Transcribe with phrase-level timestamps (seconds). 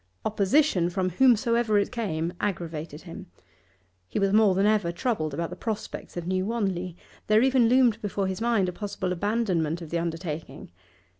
[0.25, 3.27] Opposition, from whomsoever it came, aggravated him.
[4.07, 8.01] He was more than ever troubled about the prospects of New Wanley; there even loomed
[8.01, 10.71] before his mind a possible abandonment of the undertaking.